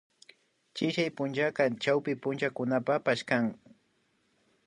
[0.75, 3.43] Chillay punllaka chawpi punchakunapapash kan